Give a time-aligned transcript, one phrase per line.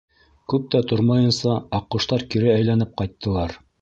[0.53, 3.55] Күп тә тормайынса аҡҡоштар кире әйләнеп ҡайттылар.